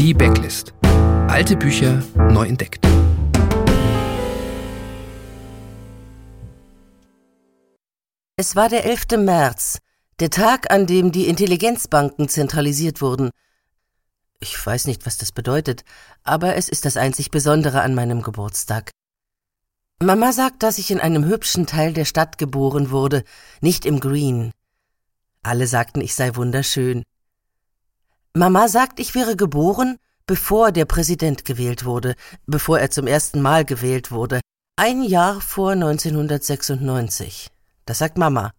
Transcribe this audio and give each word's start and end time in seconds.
Die 0.00 0.14
Backlist. 0.14 0.72
Alte 1.28 1.58
Bücher 1.58 2.02
neu 2.16 2.46
entdeckt. 2.46 2.82
Es 8.38 8.56
war 8.56 8.70
der 8.70 8.86
11. 8.86 9.18
März, 9.18 9.76
der 10.18 10.30
Tag, 10.30 10.72
an 10.72 10.86
dem 10.86 11.12
die 11.12 11.28
Intelligenzbanken 11.28 12.30
zentralisiert 12.30 13.02
wurden. 13.02 13.28
Ich 14.38 14.64
weiß 14.64 14.86
nicht, 14.86 15.04
was 15.04 15.18
das 15.18 15.32
bedeutet, 15.32 15.84
aber 16.24 16.56
es 16.56 16.70
ist 16.70 16.86
das 16.86 16.96
einzig 16.96 17.30
Besondere 17.30 17.82
an 17.82 17.94
meinem 17.94 18.22
Geburtstag. 18.22 18.92
Mama 20.02 20.32
sagt, 20.32 20.62
dass 20.62 20.78
ich 20.78 20.90
in 20.90 21.00
einem 21.00 21.26
hübschen 21.26 21.66
Teil 21.66 21.92
der 21.92 22.06
Stadt 22.06 22.38
geboren 22.38 22.90
wurde, 22.90 23.22
nicht 23.60 23.84
im 23.84 24.00
Green. 24.00 24.52
Alle 25.42 25.66
sagten, 25.66 26.00
ich 26.00 26.14
sei 26.14 26.36
wunderschön. 26.36 27.02
Mama 28.34 28.68
sagt, 28.68 29.00
ich 29.00 29.16
wäre 29.16 29.34
geboren, 29.34 29.98
bevor 30.24 30.70
der 30.70 30.84
Präsident 30.84 31.44
gewählt 31.44 31.84
wurde, 31.84 32.14
bevor 32.46 32.78
er 32.78 32.90
zum 32.90 33.08
ersten 33.08 33.40
Mal 33.42 33.64
gewählt 33.64 34.12
wurde, 34.12 34.40
ein 34.76 35.02
Jahr 35.02 35.40
vor 35.40 35.72
1996. 35.72 37.50
Das 37.86 37.98
sagt 37.98 38.18
Mama. 38.18 38.52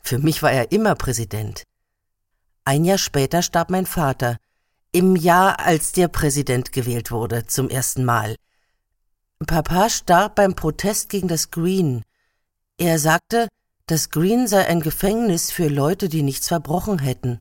Für 0.00 0.18
mich 0.18 0.42
war 0.44 0.52
er 0.52 0.70
immer 0.70 0.94
Präsident. 0.94 1.64
Ein 2.64 2.84
Jahr 2.84 2.98
später 2.98 3.42
starb 3.42 3.70
mein 3.70 3.86
Vater, 3.86 4.36
im 4.92 5.16
Jahr, 5.16 5.58
als 5.58 5.92
der 5.92 6.08
Präsident 6.08 6.72
gewählt 6.72 7.10
wurde, 7.10 7.46
zum 7.46 7.68
ersten 7.68 8.04
Mal. 8.04 8.36
Papa 9.44 9.90
starb 9.90 10.36
beim 10.36 10.54
Protest 10.54 11.08
gegen 11.08 11.28
das 11.28 11.50
Green. 11.50 12.04
Er 12.78 12.98
sagte, 12.98 13.48
das 13.86 14.10
Green 14.10 14.46
sei 14.46 14.66
ein 14.66 14.80
Gefängnis 14.80 15.50
für 15.50 15.68
Leute, 15.68 16.08
die 16.08 16.22
nichts 16.22 16.48
verbrochen 16.48 17.00
hätten. 17.00 17.40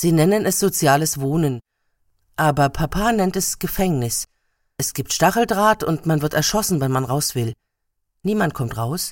Sie 0.00 0.12
nennen 0.12 0.46
es 0.46 0.60
soziales 0.60 1.20
Wohnen, 1.20 1.58
aber 2.36 2.68
Papa 2.68 3.10
nennt 3.10 3.34
es 3.34 3.58
Gefängnis. 3.58 4.26
Es 4.76 4.94
gibt 4.94 5.12
Stacheldraht 5.12 5.82
und 5.82 6.06
man 6.06 6.22
wird 6.22 6.34
erschossen, 6.34 6.80
wenn 6.80 6.92
man 6.92 7.04
raus 7.04 7.34
will. 7.34 7.52
Niemand 8.22 8.54
kommt 8.54 8.76
raus, 8.76 9.10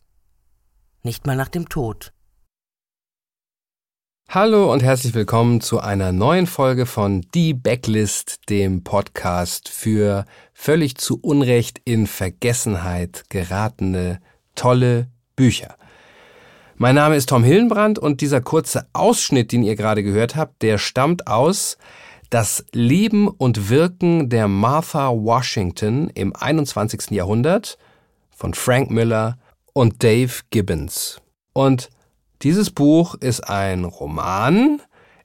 nicht 1.03 1.27
mal 1.27 1.35
nach 1.35 1.49
dem 1.49 1.69
Tod. 1.69 2.13
Hallo 4.29 4.73
und 4.73 4.85
herzlich 4.85 5.13
willkommen 5.15 5.61
zu 5.61 5.81
einer 5.81 6.13
neuen 6.13 6.47
Folge 6.47 6.87
von 6.87 7.23
Die 7.35 7.53
Backlist, 7.53 8.49
dem 8.49 8.85
Podcast 8.85 9.69
für 9.69 10.25
völlig 10.55 10.99
zu 10.99 11.19
Unrecht 11.21 11.81
in 11.85 12.07
Vergessenheit 12.07 13.25
geratene 13.29 14.21
tolle 14.55 15.11
Bücher. 15.35 15.77
Mein 16.79 16.97
Name 16.97 17.17
ist 17.17 17.31
Tom 17.31 17.43
Hillenbrand 17.43 17.99
und 17.99 18.21
dieser 18.21 18.43
kurze 18.43 18.87
Ausschnitt, 18.93 19.51
den 19.51 19.63
ihr 19.63 19.77
gerade 19.77 20.03
gehört 20.03 20.37
habt, 20.37 20.61
der 20.61 20.77
stammt 20.77 21.27
aus 21.27 21.79
Das 22.29 22.67
Leben 22.73 23.29
und 23.29 23.71
Wirken 23.71 24.29
der 24.29 24.47
Martha 24.47 25.09
Washington 25.09 26.11
im 26.11 26.37
21. 26.37 27.13
Jahrhundert 27.13 27.79
von 28.29 28.53
Frank 28.53 28.91
Miller 28.91 29.39
und 29.73 30.03
Dave 30.03 30.33
Gibbons. 30.51 31.23
Und 31.55 31.89
dieses 32.43 32.71
Buch 32.71 33.15
ist 33.15 33.49
ein 33.49 33.85
Roman, 33.85 34.83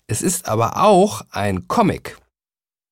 es 0.08 0.22
ist 0.22 0.48
aber 0.48 0.82
auch 0.82 1.22
ein 1.32 1.68
Comic. 1.68 2.18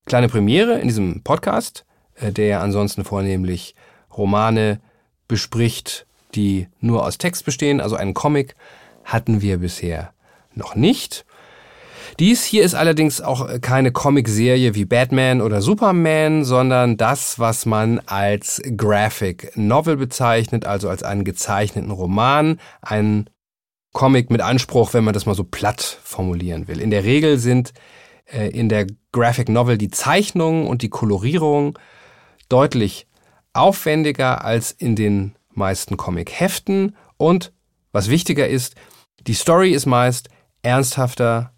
Kleine 0.04 0.28
Premiere 0.28 0.78
in 0.80 0.88
diesem 0.88 1.22
Podcast, 1.22 1.86
äh, 2.14 2.30
der 2.30 2.60
ansonsten 2.60 3.04
vornehmlich 3.04 3.74
Romane 4.14 4.82
bespricht 5.28 6.06
die 6.34 6.68
nur 6.80 7.04
aus 7.04 7.18
Text 7.18 7.44
bestehen, 7.44 7.80
also 7.80 7.96
einen 7.96 8.14
Comic, 8.14 8.54
hatten 9.04 9.40
wir 9.40 9.58
bisher 9.58 10.12
noch 10.54 10.74
nicht. 10.74 11.24
Dies 12.18 12.44
hier 12.44 12.64
ist 12.64 12.74
allerdings 12.74 13.20
auch 13.20 13.48
keine 13.60 13.92
Comicserie 13.92 14.74
wie 14.74 14.84
Batman 14.84 15.40
oder 15.40 15.62
Superman, 15.62 16.44
sondern 16.44 16.96
das, 16.96 17.38
was 17.38 17.66
man 17.66 18.00
als 18.06 18.60
Graphic 18.76 19.52
Novel 19.56 19.96
bezeichnet, 19.96 20.66
also 20.66 20.88
als 20.88 21.02
einen 21.02 21.24
gezeichneten 21.24 21.90
Roman, 21.90 22.60
ein 22.82 23.30
Comic 23.92 24.30
mit 24.30 24.40
Anspruch, 24.40 24.92
wenn 24.92 25.04
man 25.04 25.14
das 25.14 25.26
mal 25.26 25.34
so 25.34 25.44
platt 25.44 25.98
formulieren 26.02 26.68
will. 26.68 26.80
In 26.80 26.90
der 26.90 27.04
Regel 27.04 27.38
sind 27.38 27.72
äh, 28.26 28.48
in 28.48 28.68
der 28.68 28.86
Graphic 29.12 29.48
Novel 29.48 29.78
die 29.78 29.90
Zeichnungen 29.90 30.66
und 30.66 30.82
die 30.82 30.90
Kolorierung 30.90 31.78
deutlich 32.48 33.06
aufwendiger 33.52 34.44
als 34.44 34.70
in 34.70 34.94
den 34.94 35.34
meisten 35.60 35.96
Comic-Heften 35.96 36.96
und, 37.16 37.52
was 37.92 38.10
wichtiger 38.10 38.48
ist, 38.48 38.74
die 39.26 39.34
Story 39.34 39.70
ist 39.70 39.86
meist 39.86 40.28
ernsthafter, 40.62 41.52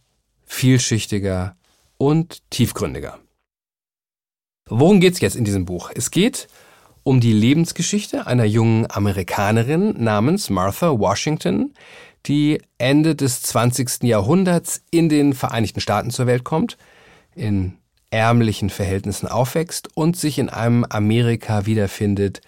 vielschichtiger 0.44 1.56
und 1.96 2.42
tiefgründiger. 2.50 3.18
Worum 4.68 5.00
geht's 5.00 5.20
jetzt 5.20 5.36
in 5.36 5.44
diesem 5.44 5.64
Buch? 5.64 5.90
Es 5.94 6.10
geht 6.10 6.48
um 7.02 7.20
die 7.20 7.32
Lebensgeschichte 7.32 8.26
einer 8.26 8.44
jungen 8.44 8.86
Amerikanerin 8.90 10.02
namens 10.02 10.50
Martha 10.50 10.98
Washington, 10.98 11.74
die 12.26 12.62
Ende 12.78 13.16
des 13.16 13.42
20. 13.42 14.04
Jahrhunderts 14.04 14.82
in 14.90 15.08
den 15.08 15.32
Vereinigten 15.32 15.80
Staaten 15.80 16.10
zur 16.10 16.26
Welt 16.26 16.44
kommt, 16.44 16.76
in 17.34 17.78
ärmlichen 18.10 18.70
Verhältnissen 18.70 19.26
aufwächst 19.26 19.96
und 19.96 20.16
sich 20.16 20.38
in 20.38 20.48
einem 20.48 20.84
Amerika 20.84 21.66
wiederfindet, 21.66 22.40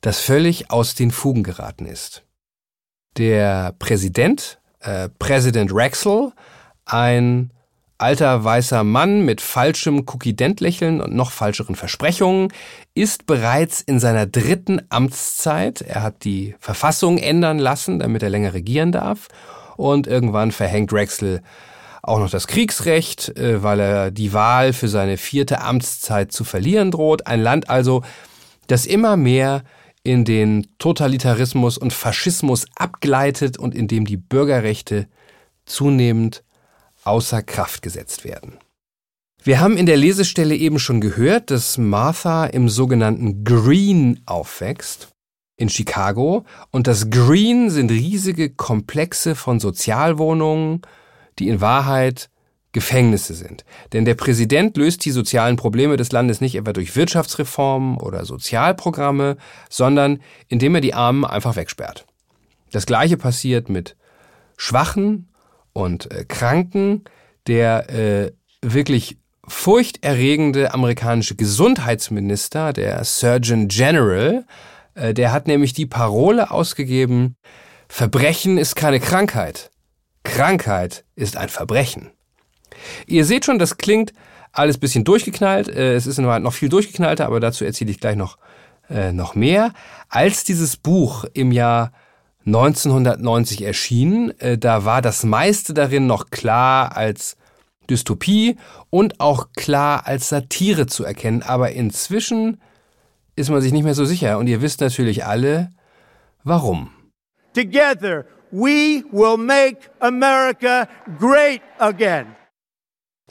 das 0.00 0.20
völlig 0.20 0.70
aus 0.70 0.94
den 0.94 1.10
Fugen 1.10 1.42
geraten 1.42 1.86
ist. 1.86 2.24
Der 3.16 3.74
Präsident, 3.78 4.58
äh, 4.80 5.08
Präsident 5.18 5.72
Rexel, 5.74 6.32
ein 6.84 7.52
alter 7.98 8.42
weißer 8.44 8.82
Mann 8.82 9.24
mit 9.24 9.40
falschem 9.40 10.04
Cookie-Dent-Lächeln 10.06 11.00
und 11.00 11.14
noch 11.14 11.30
falscheren 11.30 11.74
Versprechungen, 11.74 12.52
ist 12.94 13.26
bereits 13.26 13.82
in 13.82 14.00
seiner 14.00 14.26
dritten 14.26 14.80
Amtszeit. 14.88 15.82
Er 15.82 16.02
hat 16.02 16.24
die 16.24 16.54
Verfassung 16.58 17.18
ändern 17.18 17.58
lassen, 17.58 17.98
damit 17.98 18.22
er 18.22 18.30
länger 18.30 18.54
regieren 18.54 18.92
darf. 18.92 19.28
Und 19.76 20.06
irgendwann 20.06 20.50
verhängt 20.50 20.92
Rexel 20.92 21.42
auch 22.02 22.18
noch 22.18 22.30
das 22.30 22.46
Kriegsrecht, 22.46 23.36
äh, 23.36 23.62
weil 23.62 23.80
er 23.80 24.10
die 24.10 24.32
Wahl 24.32 24.72
für 24.72 24.88
seine 24.88 25.18
vierte 25.18 25.60
Amtszeit 25.60 26.32
zu 26.32 26.44
verlieren 26.44 26.90
droht. 26.90 27.26
Ein 27.26 27.42
Land 27.42 27.68
also, 27.68 28.02
das 28.66 28.86
immer 28.86 29.16
mehr 29.16 29.62
in 30.02 30.24
den 30.24 30.66
Totalitarismus 30.78 31.78
und 31.78 31.92
Faschismus 31.92 32.66
abgleitet 32.74 33.58
und 33.58 33.74
in 33.74 33.88
dem 33.88 34.06
die 34.06 34.16
Bürgerrechte 34.16 35.08
zunehmend 35.66 36.42
außer 37.04 37.42
Kraft 37.42 37.82
gesetzt 37.82 38.24
werden. 38.24 38.58
Wir 39.42 39.60
haben 39.60 39.76
in 39.78 39.86
der 39.86 39.96
Lesestelle 39.96 40.54
eben 40.54 40.78
schon 40.78 41.00
gehört, 41.00 41.50
dass 41.50 41.78
Martha 41.78 42.46
im 42.46 42.68
sogenannten 42.68 43.42
Green 43.44 44.20
aufwächst 44.26 45.08
in 45.56 45.70
Chicago 45.70 46.44
und 46.70 46.86
das 46.86 47.10
Green 47.10 47.70
sind 47.70 47.90
riesige 47.90 48.50
Komplexe 48.50 49.34
von 49.34 49.60
Sozialwohnungen, 49.60 50.82
die 51.38 51.48
in 51.48 51.60
Wahrheit 51.60 52.30
Gefängnisse 52.72 53.34
sind. 53.34 53.64
Denn 53.92 54.04
der 54.04 54.14
Präsident 54.14 54.76
löst 54.76 55.04
die 55.04 55.10
sozialen 55.10 55.56
Probleme 55.56 55.96
des 55.96 56.12
Landes 56.12 56.40
nicht 56.40 56.54
etwa 56.54 56.72
durch 56.72 56.94
Wirtschaftsreformen 56.94 57.96
oder 57.98 58.24
Sozialprogramme, 58.24 59.36
sondern 59.68 60.20
indem 60.48 60.76
er 60.76 60.80
die 60.80 60.94
Armen 60.94 61.24
einfach 61.24 61.56
wegsperrt. 61.56 62.06
Das 62.70 62.86
gleiche 62.86 63.16
passiert 63.16 63.68
mit 63.68 63.96
Schwachen 64.56 65.28
und 65.72 66.10
äh, 66.12 66.24
Kranken. 66.24 67.04
Der 67.46 67.90
äh, 67.90 68.32
wirklich 68.62 69.16
furchterregende 69.48 70.72
amerikanische 70.72 71.34
Gesundheitsminister, 71.34 72.72
der 72.72 73.02
Surgeon 73.02 73.66
General, 73.66 74.44
äh, 74.94 75.14
der 75.14 75.32
hat 75.32 75.48
nämlich 75.48 75.72
die 75.72 75.86
Parole 75.86 76.50
ausgegeben, 76.50 77.36
Verbrechen 77.88 78.58
ist 78.58 78.76
keine 78.76 79.00
Krankheit. 79.00 79.70
Krankheit 80.22 81.04
ist 81.16 81.36
ein 81.36 81.48
Verbrechen. 81.48 82.12
Ihr 83.06 83.24
seht 83.24 83.44
schon, 83.44 83.58
das 83.58 83.78
klingt 83.78 84.12
alles 84.52 84.78
bisschen 84.78 85.04
durchgeknallt. 85.04 85.68
Äh, 85.68 85.94
es 85.94 86.06
ist 86.06 86.18
in 86.18 86.26
Wahrheit 86.26 86.42
noch 86.42 86.52
viel 86.52 86.68
durchgeknallter, 86.68 87.26
aber 87.26 87.40
dazu 87.40 87.64
erzähle 87.64 87.90
ich 87.90 88.00
gleich 88.00 88.16
noch, 88.16 88.38
äh, 88.88 89.12
noch 89.12 89.34
mehr. 89.34 89.72
Als 90.08 90.44
dieses 90.44 90.76
Buch 90.76 91.24
im 91.32 91.52
Jahr 91.52 91.92
1990 92.46 93.62
erschien, 93.62 94.32
äh, 94.40 94.58
da 94.58 94.84
war 94.84 95.02
das 95.02 95.24
meiste 95.24 95.74
darin 95.74 96.06
noch 96.06 96.30
klar 96.30 96.96
als 96.96 97.36
Dystopie 97.88 98.56
und 98.88 99.20
auch 99.20 99.48
klar 99.56 100.06
als 100.06 100.28
Satire 100.28 100.86
zu 100.86 101.04
erkennen. 101.04 101.42
Aber 101.42 101.72
inzwischen 101.72 102.60
ist 103.36 103.50
man 103.50 103.60
sich 103.60 103.72
nicht 103.72 103.84
mehr 103.84 103.94
so 103.94 104.04
sicher. 104.04 104.38
Und 104.38 104.46
ihr 104.46 104.62
wisst 104.62 104.80
natürlich 104.80 105.24
alle, 105.24 105.72
warum. 106.44 106.90
Together 107.54 108.24
we 108.52 109.04
will 109.12 109.36
make 109.36 109.90
America 110.00 110.88
great 111.18 111.62
again. 111.78 112.36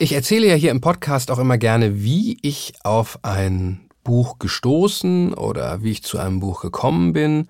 Ich 0.02 0.14
erzähle 0.14 0.46
ja 0.46 0.54
hier 0.54 0.70
im 0.70 0.80
Podcast 0.80 1.30
auch 1.30 1.38
immer 1.38 1.58
gerne, 1.58 2.02
wie 2.02 2.38
ich 2.40 2.72
auf 2.84 3.18
ein 3.20 3.90
Buch 4.02 4.38
gestoßen 4.38 5.34
oder 5.34 5.82
wie 5.82 5.90
ich 5.90 6.02
zu 6.02 6.16
einem 6.18 6.40
Buch 6.40 6.62
gekommen 6.62 7.12
bin. 7.12 7.48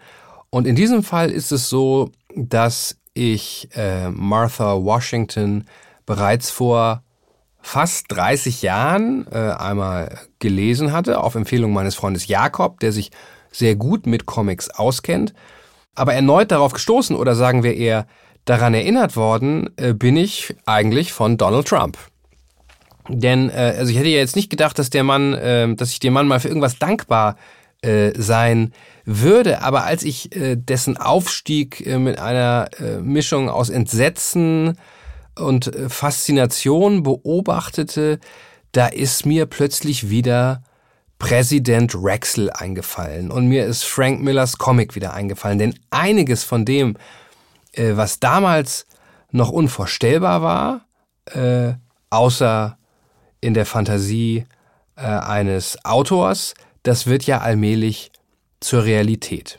Und 0.51 0.67
in 0.67 0.75
diesem 0.75 1.05
Fall 1.05 1.31
ist 1.31 1.53
es 1.53 1.69
so, 1.69 2.11
dass 2.35 2.99
ich 3.15 3.69
äh, 3.77 4.11
Martha 4.11 4.83
Washington 4.83 5.67
bereits 6.07 6.51
vor 6.51 7.05
fast 7.61 8.07
30 8.09 8.63
Jahren 8.63 9.29
äh, 9.31 9.53
einmal 9.53 10.19
gelesen 10.41 10.91
hatte, 10.91 11.21
auf 11.23 11.37
Empfehlung 11.37 11.73
meines 11.73 11.95
Freundes 11.95 12.27
Jakob, 12.27 12.81
der 12.81 12.91
sich 12.91 13.13
sehr 13.53 13.77
gut 13.77 14.07
mit 14.07 14.27
Comics 14.27 14.71
auskennt. 14.71 15.35
Aber 15.95 16.15
erneut 16.15 16.51
darauf 16.51 16.73
gestoßen 16.73 17.15
oder 17.15 17.37
sagen 17.37 17.63
wir 17.63 17.77
eher 17.77 18.09
daran 18.45 18.75
erinnert 18.75 19.15
worden, 19.15 19.71
äh, 19.77 19.95
bin 19.95 20.17
ich 20.17 20.57
eigentlich 20.67 21.13
von 21.13 21.37
Donald 21.37 21.69
Trump. 21.69 22.10
Denn 23.09 23.51
äh, 23.51 23.75
also 23.79 23.91
ich 23.91 23.99
hätte 23.99 24.09
ja 24.09 24.19
jetzt 24.19 24.37
nicht 24.37 24.51
gedacht, 24.51 24.79
dass 24.79 24.91
der 24.91 25.05
Mann, 25.05 25.35
äh, 25.35 25.75
dass 25.75 25.91
ich 25.91 26.01
dem 26.01 26.13
Mann 26.13 26.29
mal 26.29 26.41
für 26.41 26.49
irgendwas 26.49 26.79
dankbar 26.79 27.37
äh, 27.83 28.13
sein 28.17 28.73
würde. 29.05 29.63
Aber 29.63 29.85
als 29.85 30.03
ich 30.03 30.35
äh, 30.37 30.57
dessen 30.57 30.97
Aufstieg 30.97 31.87
äh, 31.87 31.99
mit 31.99 32.19
einer 32.19 32.69
äh, 32.79 33.01
Mischung 33.01 33.49
aus 33.49 33.71
Entsetzen 33.71 34.77
und 35.39 35.75
äh, 35.75 35.89
Faszination 35.89 37.03
beobachtete, 37.03 38.21
da 38.73 38.87
ist 38.87 39.27
mir 39.27 39.47
plötzlich 39.47 40.11
wieder 40.11 40.63
Präsident 41.19 41.95
Rexel 41.95 42.51
eingefallen 42.51 43.31
und 43.31 43.47
mir 43.47 43.67
ist 43.67 43.85
Frank 43.85 44.23
Millers 44.23 44.57
Comic 44.59 44.95
wieder 44.95 45.13
eingefallen. 45.13 45.59
Denn 45.59 45.75
einiges 45.91 46.45
von 46.45 46.65
dem, 46.65 46.97
äh, 47.73 47.93
was 47.95 48.21
damals 48.21 48.87
noch 49.31 49.51
unvorstellbar 49.51 50.43
war, 50.43 50.87
äh, 51.27 51.75
außer 52.11 52.79
in 53.41 53.55
der 53.55 53.67
Fantasie 53.67 54.45
äh, 54.97 55.03
eines 55.03 55.85
Autors, 55.85 56.55
das 56.83 57.07
wird 57.07 57.25
ja 57.25 57.39
allmählich 57.39 58.11
zur 58.61 58.85
Realität. 58.85 59.59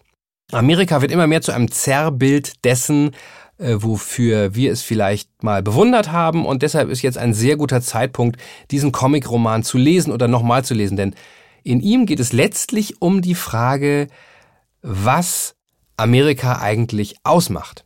Amerika 0.52 1.02
wird 1.02 1.12
immer 1.12 1.28
mehr 1.28 1.42
zu 1.42 1.52
einem 1.52 1.72
Zerrbild 1.72 2.64
dessen, 2.66 3.12
äh, 3.58 3.76
wofür 3.78 4.56
wir 4.56 4.72
es 4.72 4.82
vielleicht 4.82 5.44
mal 5.44 5.64
bewundert 5.64 6.12
haben. 6.12 6.46
Und 6.46 6.62
deshalb 6.62 6.90
ist 6.90 7.02
jetzt 7.02 7.18
ein 7.18 7.34
sehr 7.34 7.58
guter 7.58 7.82
Zeitpunkt, 7.82 8.40
diesen 8.70 8.92
Comic-Roman 8.92 9.64
zu 9.64 9.78
lesen 9.78 10.12
oder 10.12 10.28
nochmal 10.28 10.66
zu 10.66 10.74
lesen. 10.74 10.98
Denn 10.98 11.16
in 11.64 11.80
ihm 11.80 12.06
geht 12.06 12.20
es 12.20 12.34
letztlich 12.34 13.02
um 13.02 13.22
die 13.22 13.36
Frage, 13.36 14.08
was 14.82 15.56
Amerika 15.96 16.60
eigentlich 16.60 17.16
ausmacht. 17.24 17.84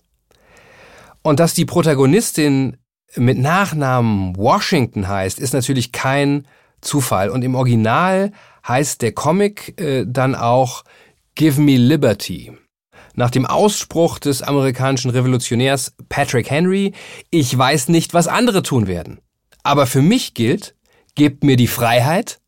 Und 1.22 1.40
dass 1.40 1.54
die 1.54 1.66
Protagonistin 1.66 2.78
mit 3.16 3.38
Nachnamen 3.38 4.36
Washington 4.38 5.08
heißt, 5.08 5.40
ist 5.40 5.54
natürlich 5.54 5.92
kein 5.92 6.48
Zufall. 6.82 7.30
Und 7.30 7.44
im 7.44 7.56
Original 7.56 8.32
heißt 8.68 9.02
der 9.02 9.14
Comic 9.14 9.80
äh, 9.80 10.06
dann 10.08 10.36
auch 10.36 10.84
Give 11.36 11.62
Me 11.62 11.78
Liberty. 11.78 12.52
Nach 13.16 13.30
dem 13.30 13.46
Ausspruch 13.46 14.20
des 14.20 14.42
amerikanischen 14.42 15.12
Revolutionärs 15.12 15.96
Patrick 16.10 16.50
Henry, 16.50 16.94
ich 17.30 17.58
weiß 17.58 17.88
nicht, 17.88 18.14
was 18.14 18.28
andere 18.28 18.62
tun 18.62 18.88
werden. 18.88 19.20
Aber 19.64 19.88
für 19.88 20.02
mich 20.02 20.34
gilt, 20.34 20.76
gebt 21.16 21.44
mir 21.44 21.56
die 21.56 21.68
Freiheit 21.68 22.40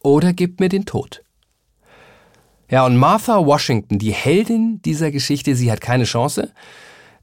oder 0.00 0.32
gebt 0.32 0.60
mir 0.60 0.68
den 0.68 0.86
Tod. 0.86 1.22
Ja, 2.70 2.86
und 2.86 2.96
Martha 2.96 3.44
Washington, 3.44 3.98
die 3.98 4.12
Heldin 4.12 4.80
dieser 4.82 5.10
Geschichte, 5.10 5.54
sie 5.54 5.70
hat 5.70 5.80
keine 5.80 6.04
Chance. 6.04 6.52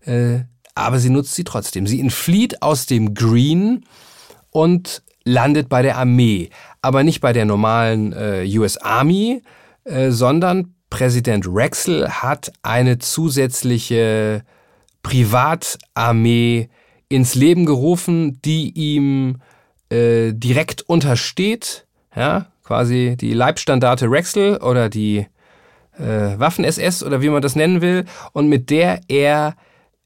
Äh, 0.01 0.42
aber 0.83 1.00
sie 1.00 1.10
nutzt 1.10 1.36
sie 1.36 1.44
trotzdem. 1.44 1.88
Sie 1.88 2.00
entflieht 2.00 2.62
aus 2.62 2.86
dem 2.86 3.13
Green 3.13 3.86
und 4.50 5.04
landet 5.24 5.69
bei 5.69 5.81
der 5.81 5.98
Armee, 5.98 6.50
aber 6.81 7.04
nicht 7.04 7.22
bei 7.22 7.33
der 7.33 7.45
normalen 7.45 8.13
äh, 8.13 8.45
US 8.57 8.78
Army, 8.78 9.42
äh, 9.83 10.12
sondern 10.12 10.75
Präsident 10.89 11.48
Rexel 11.48 12.10
hat 12.10 12.51
eine 12.63 13.00
zusätzliche 13.00 14.44
Privatarmee 15.04 16.69
ins 17.07 17.36
Leben 17.36 17.66
gerufen, 17.66 18.39
die 18.44 18.72
ihm 18.72 19.38
äh, 19.89 20.33
direkt 20.33 20.83
untersteht, 20.83 21.86
ja, 22.16 22.48
quasi 22.63 23.16
die 23.19 23.33
Leibstandarte 23.33 24.10
Rexel 24.10 24.57
oder 24.57 24.89
die 24.89 25.28
äh, 25.98 26.39
Waffen-SS 26.39 27.04
oder 27.04 27.22
wie 27.22 27.30
man 27.30 27.42
das 27.42 27.56
nennen 27.56 27.81
will, 27.81 28.06
und 28.33 28.48
mit 28.48 28.69
der 28.69 29.01
er 29.07 29.56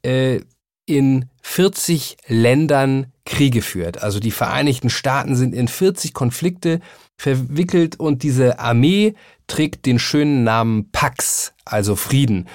äh, 0.02 0.40
in 0.86 1.28
40 1.42 2.16
Ländern 2.28 3.12
Kriege 3.24 3.60
führt. 3.60 4.02
Also 4.02 4.20
die 4.20 4.30
Vereinigten 4.30 4.88
Staaten 4.88 5.36
sind 5.36 5.54
in 5.54 5.68
40 5.68 6.14
Konflikte 6.14 6.80
verwickelt 7.16 7.98
und 7.98 8.22
diese 8.22 8.58
Armee 8.58 9.14
trägt 9.48 9.84
den 9.84 9.98
schönen 9.98 10.44
Namen 10.44 10.90
Pax, 10.92 11.52
also 11.64 11.96
Frieden. 11.96 12.48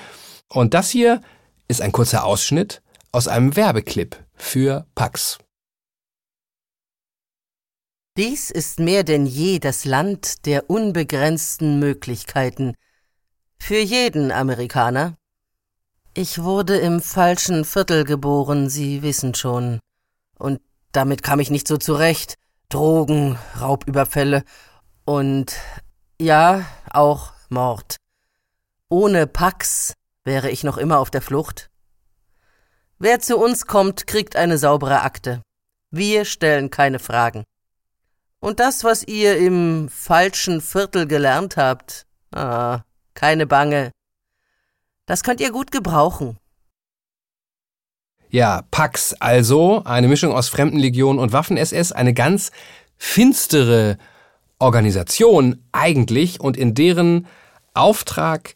Und 0.48 0.74
das 0.74 0.90
hier 0.90 1.22
ist 1.68 1.82
ein 1.82 1.92
kurzer 1.92 2.26
Ausschnitt 2.26 2.82
aus 3.12 3.28
einem 3.28 3.56
Werbeclip 3.56 4.18
für 4.34 4.88
Pax. 4.96 5.38
Dies 8.18 8.52
ist 8.52 8.80
mehr 8.80 9.04
denn 9.04 9.26
je 9.26 9.60
das 9.60 9.86
Land 9.86 10.46
der 10.46 10.70
unbegrenzten 10.70 11.80
Möglichkeiten. 11.80 12.76
Für 13.58 13.80
jeden 13.80 14.32
Amerikaner. 14.32 15.18
Ich 16.14 16.44
wurde 16.44 16.78
im 16.78 17.00
falschen 17.02 17.64
Viertel 17.64 18.04
geboren, 18.04 18.70
Sie 18.70 19.02
wissen 19.02 19.34
schon. 19.34 19.80
Und 20.38 20.60
damit 20.92 21.24
kam 21.24 21.40
ich 21.40 21.50
nicht 21.50 21.70
so 21.70 21.78
zurecht. 21.78 22.36
Drogen, 22.68 23.38
Raubüberfälle 23.60 24.44
und 25.06 25.56
ja, 26.20 26.66
auch 26.90 27.32
Mord. 27.50 27.96
Ohne 28.90 29.26
Pax 29.26 29.94
wäre 30.26 30.50
ich 30.50 30.66
noch 30.66 30.78
immer 30.78 31.00
auf 31.00 31.12
der 31.12 31.22
Flucht. 31.22 31.70
Wer 33.00 33.22
zu 33.22 33.38
uns 33.38 33.66
kommt, 33.66 34.06
kriegt 34.06 34.36
eine 34.36 34.58
saubere 34.58 35.02
Akte. 35.02 35.42
Wir 35.92 36.26
stellen 36.26 36.70
keine 36.70 37.00
Fragen. 37.00 37.46
Und 38.40 38.60
das, 38.60 38.84
was 38.84 39.04
ihr 39.04 39.38
im 39.38 39.88
falschen 39.90 40.60
Viertel 40.60 41.08
gelernt 41.08 41.56
habt, 41.56 42.06
ah, 42.34 42.82
keine 43.14 43.48
Bange, 43.48 43.92
das 45.12 45.24
könnt 45.24 45.42
ihr 45.42 45.52
gut 45.52 45.72
gebrauchen. 45.74 46.38
Ja, 48.30 48.64
Pax 48.72 49.14
also, 49.20 49.84
eine 49.84 50.08
Mischung 50.08 50.32
aus 50.32 50.48
Fremdenlegion 50.48 51.20
und 51.20 51.34
Waffen-SS, 51.34 51.92
eine 51.92 52.14
ganz 52.14 52.54
finstere 52.98 53.98
Organisation 54.58 55.66
eigentlich 55.74 56.40
und 56.40 56.56
in 56.56 56.76
deren 56.76 57.28
Auftrag 57.74 58.56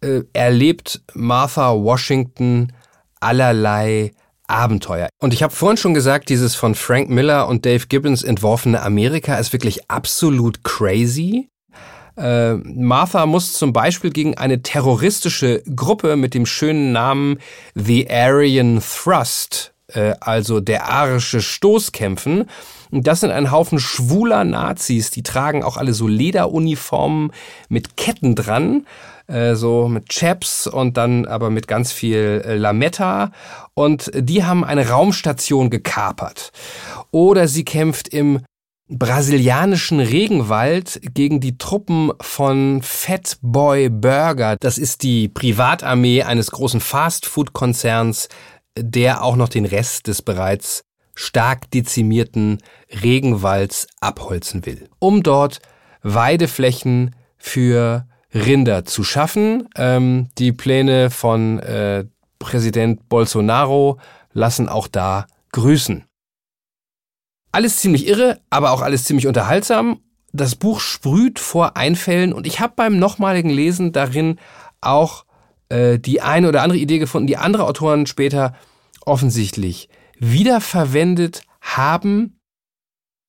äh, 0.00 0.22
erlebt 0.32 1.02
Martha 1.14 1.72
Washington 1.72 2.72
allerlei 3.20 4.10
Abenteuer. 4.48 5.08
Und 5.20 5.32
ich 5.34 5.44
habe 5.44 5.54
vorhin 5.54 5.76
schon 5.76 5.94
gesagt, 5.94 6.30
dieses 6.30 6.56
von 6.56 6.74
Frank 6.74 7.10
Miller 7.10 7.46
und 7.46 7.64
Dave 7.64 7.86
Gibbons 7.86 8.24
entworfene 8.24 8.82
Amerika 8.82 9.36
ist 9.36 9.52
wirklich 9.52 9.88
absolut 9.88 10.64
crazy. 10.64 11.48
Äh, 12.16 12.54
Martha 12.54 13.26
muss 13.26 13.52
zum 13.52 13.72
Beispiel 13.72 14.10
gegen 14.10 14.36
eine 14.36 14.62
terroristische 14.62 15.62
Gruppe 15.74 16.16
mit 16.16 16.34
dem 16.34 16.46
schönen 16.46 16.92
Namen 16.92 17.38
The 17.74 18.10
Aryan 18.10 18.80
Thrust, 18.80 19.74
äh, 19.88 20.14
also 20.20 20.60
der 20.60 20.88
arische 20.88 21.40
Stoß 21.40 21.92
kämpfen. 21.92 22.48
Und 22.90 23.06
das 23.06 23.20
sind 23.20 23.32
ein 23.32 23.50
Haufen 23.50 23.78
schwuler 23.78 24.44
Nazis, 24.44 25.10
die 25.10 25.22
tragen 25.22 25.62
auch 25.62 25.76
alle 25.76 25.92
so 25.92 26.06
Lederuniformen 26.06 27.32
mit 27.68 27.96
Ketten 27.96 28.34
dran 28.34 28.86
äh, 29.26 29.54
so 29.54 29.88
mit 29.88 30.08
Chaps 30.08 30.66
und 30.66 30.96
dann 30.96 31.26
aber 31.26 31.50
mit 31.50 31.68
ganz 31.68 31.92
viel 31.92 32.42
äh, 32.44 32.56
Lametta. 32.56 33.32
Und 33.74 34.10
die 34.14 34.44
haben 34.44 34.64
eine 34.64 34.88
Raumstation 34.88 35.70
gekapert. 35.70 36.52
Oder 37.10 37.48
sie 37.48 37.64
kämpft 37.64 38.08
im 38.08 38.40
brasilianischen 38.88 39.98
Regenwald 40.00 41.00
gegen 41.12 41.40
die 41.40 41.58
Truppen 41.58 42.12
von 42.20 42.82
Fatboy 42.82 43.88
Burger. 43.88 44.56
Das 44.60 44.78
ist 44.78 45.02
die 45.02 45.28
Privatarmee 45.28 46.22
eines 46.22 46.50
großen 46.52 46.80
Fastfood-Konzerns, 46.80 48.28
der 48.78 49.24
auch 49.24 49.36
noch 49.36 49.48
den 49.48 49.64
Rest 49.64 50.06
des 50.06 50.22
bereits 50.22 50.84
stark 51.14 51.70
dezimierten 51.70 52.58
Regenwalds 53.02 53.88
abholzen 54.00 54.66
will, 54.66 54.88
um 54.98 55.22
dort 55.22 55.60
Weideflächen 56.02 57.16
für 57.38 58.06
Rinder 58.32 58.84
zu 58.84 59.02
schaffen. 59.02 59.68
Ähm, 59.76 60.28
die 60.38 60.52
Pläne 60.52 61.10
von 61.10 61.58
äh, 61.58 62.04
Präsident 62.38 63.08
Bolsonaro 63.08 63.98
lassen 64.32 64.68
auch 64.68 64.88
da 64.88 65.26
grüßen. 65.52 66.04
Alles 67.56 67.78
ziemlich 67.78 68.06
irre, 68.06 68.38
aber 68.50 68.72
auch 68.72 68.82
alles 68.82 69.04
ziemlich 69.04 69.26
unterhaltsam. 69.26 70.00
Das 70.30 70.56
Buch 70.56 70.78
sprüht 70.78 71.38
vor 71.38 71.74
Einfällen 71.74 72.34
und 72.34 72.46
ich 72.46 72.60
habe 72.60 72.74
beim 72.76 72.98
nochmaligen 72.98 73.48
Lesen 73.48 73.92
darin 73.92 74.38
auch 74.82 75.24
äh, 75.70 75.98
die 75.98 76.20
eine 76.20 76.50
oder 76.50 76.60
andere 76.60 76.78
Idee 76.78 76.98
gefunden, 76.98 77.26
die 77.26 77.38
andere 77.38 77.64
Autoren 77.64 78.04
später 78.04 78.54
offensichtlich 79.06 79.88
wiederverwendet 80.18 81.44
haben. 81.62 82.40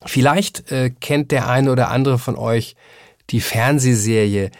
Vielleicht 0.04 0.70
äh, 0.70 0.90
kennt 0.90 1.30
der 1.30 1.48
eine 1.48 1.72
oder 1.72 1.88
andere 1.88 2.18
von 2.18 2.36
euch 2.36 2.76
die 3.30 3.40
Fernsehserie 3.40 4.50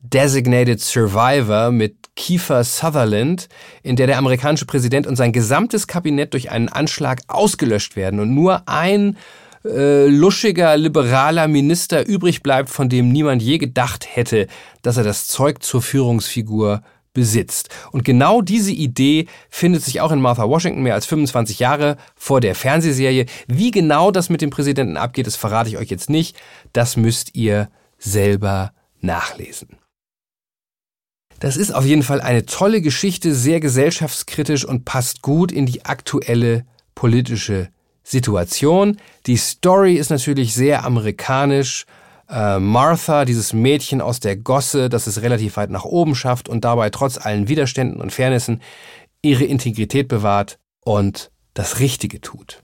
Designated 0.00 0.80
Survivor 0.80 1.70
mit 1.70 1.97
Kiefer 2.18 2.64
Sutherland, 2.64 3.48
in 3.84 3.94
der 3.94 4.08
der 4.08 4.18
amerikanische 4.18 4.66
Präsident 4.66 5.06
und 5.06 5.14
sein 5.14 5.32
gesamtes 5.32 5.86
Kabinett 5.86 6.34
durch 6.34 6.50
einen 6.50 6.68
Anschlag 6.68 7.20
ausgelöscht 7.28 7.94
werden 7.94 8.18
und 8.18 8.34
nur 8.34 8.68
ein 8.68 9.16
äh, 9.64 10.08
luschiger, 10.08 10.76
liberaler 10.76 11.46
Minister 11.46 12.06
übrig 12.06 12.42
bleibt, 12.42 12.70
von 12.70 12.88
dem 12.88 13.12
niemand 13.12 13.40
je 13.40 13.58
gedacht 13.58 14.04
hätte, 14.10 14.48
dass 14.82 14.96
er 14.96 15.04
das 15.04 15.28
Zeug 15.28 15.62
zur 15.62 15.80
Führungsfigur 15.80 16.82
besitzt. 17.14 17.68
Und 17.92 18.04
genau 18.04 18.42
diese 18.42 18.72
Idee 18.72 19.26
findet 19.48 19.84
sich 19.84 20.00
auch 20.00 20.10
in 20.10 20.20
Martha 20.20 20.48
Washington 20.48 20.82
mehr 20.82 20.94
als 20.94 21.06
25 21.06 21.60
Jahre 21.60 21.96
vor 22.16 22.40
der 22.40 22.56
Fernsehserie. 22.56 23.26
Wie 23.46 23.70
genau 23.70 24.10
das 24.10 24.28
mit 24.28 24.42
dem 24.42 24.50
Präsidenten 24.50 24.96
abgeht, 24.96 25.28
das 25.28 25.36
verrate 25.36 25.70
ich 25.70 25.78
euch 25.78 25.88
jetzt 25.88 26.10
nicht. 26.10 26.36
Das 26.72 26.96
müsst 26.96 27.36
ihr 27.36 27.68
selber 27.96 28.72
nachlesen. 29.00 29.78
Das 31.40 31.56
ist 31.56 31.72
auf 31.72 31.84
jeden 31.84 32.02
Fall 32.02 32.20
eine 32.20 32.46
tolle 32.46 32.80
Geschichte, 32.80 33.32
sehr 33.32 33.60
gesellschaftskritisch 33.60 34.64
und 34.64 34.84
passt 34.84 35.22
gut 35.22 35.52
in 35.52 35.66
die 35.66 35.84
aktuelle 35.84 36.64
politische 36.96 37.68
Situation. 38.02 38.96
Die 39.26 39.36
Story 39.36 39.94
ist 39.94 40.10
natürlich 40.10 40.54
sehr 40.54 40.84
amerikanisch. 40.84 41.84
Äh, 42.28 42.58
Martha, 42.58 43.24
dieses 43.24 43.52
Mädchen 43.52 44.00
aus 44.00 44.18
der 44.18 44.36
Gosse, 44.36 44.88
das 44.88 45.06
es 45.06 45.22
relativ 45.22 45.56
weit 45.56 45.70
nach 45.70 45.84
oben 45.84 46.16
schafft 46.16 46.48
und 46.48 46.64
dabei 46.64 46.90
trotz 46.90 47.18
allen 47.18 47.48
Widerständen 47.48 48.00
und 48.00 48.12
Fairnessen 48.12 48.60
ihre 49.22 49.44
Integrität 49.44 50.08
bewahrt 50.08 50.58
und 50.84 51.30
das 51.54 51.78
Richtige 51.78 52.20
tut. 52.20 52.62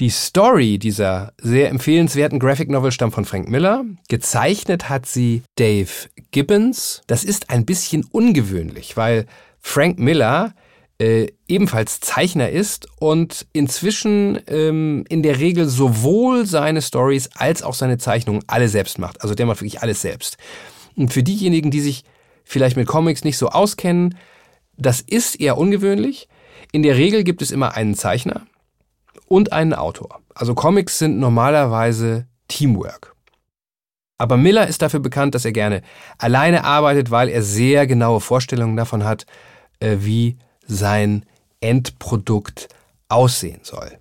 Die 0.00 0.08
Story 0.08 0.78
dieser 0.78 1.34
sehr 1.36 1.68
empfehlenswerten 1.68 2.38
Graphic 2.38 2.70
Novel 2.70 2.90
stammt 2.90 3.12
von 3.12 3.26
Frank 3.26 3.50
Miller. 3.50 3.84
Gezeichnet 4.08 4.88
hat 4.88 5.04
sie 5.04 5.42
Dave 5.56 5.90
Gibbons. 6.30 7.02
Das 7.06 7.22
ist 7.22 7.50
ein 7.50 7.66
bisschen 7.66 8.06
ungewöhnlich, 8.10 8.96
weil 8.96 9.26
Frank 9.60 9.98
Miller 9.98 10.54
äh, 10.98 11.26
ebenfalls 11.48 12.00
Zeichner 12.00 12.48
ist 12.48 12.88
und 12.98 13.46
inzwischen 13.52 14.40
ähm, 14.46 15.04
in 15.10 15.22
der 15.22 15.38
Regel 15.38 15.68
sowohl 15.68 16.46
seine 16.46 16.80
Stories 16.80 17.28
als 17.34 17.62
auch 17.62 17.74
seine 17.74 17.98
Zeichnungen 17.98 18.42
alle 18.46 18.70
selbst 18.70 18.98
macht. 18.98 19.20
Also 19.20 19.34
der 19.34 19.44
macht 19.44 19.60
wirklich 19.60 19.82
alles 19.82 20.00
selbst. 20.00 20.38
Und 20.96 21.12
für 21.12 21.22
diejenigen, 21.22 21.70
die 21.70 21.80
sich 21.80 22.04
vielleicht 22.44 22.78
mit 22.78 22.86
Comics 22.86 23.22
nicht 23.22 23.36
so 23.36 23.50
auskennen, 23.50 24.16
das 24.78 25.02
ist 25.02 25.38
eher 25.38 25.58
ungewöhnlich. 25.58 26.26
In 26.72 26.82
der 26.82 26.96
Regel 26.96 27.22
gibt 27.22 27.42
es 27.42 27.50
immer 27.50 27.74
einen 27.74 27.94
Zeichner, 27.94 28.46
und 29.30 29.52
einen 29.52 29.74
Autor. 29.74 30.20
Also 30.34 30.54
Comics 30.54 30.98
sind 30.98 31.20
normalerweise 31.20 32.26
Teamwork. 32.48 33.14
Aber 34.18 34.36
Miller 34.36 34.66
ist 34.66 34.82
dafür 34.82 35.00
bekannt, 35.00 35.34
dass 35.34 35.44
er 35.44 35.52
gerne 35.52 35.82
alleine 36.18 36.64
arbeitet, 36.64 37.10
weil 37.10 37.28
er 37.28 37.42
sehr 37.42 37.86
genaue 37.86 38.20
Vorstellungen 38.20 38.76
davon 38.76 39.04
hat, 39.04 39.24
äh, 39.78 39.98
wie 40.00 40.36
sein 40.66 41.24
Endprodukt 41.60 42.68
aussehen 43.08 43.60
soll. 43.62 43.98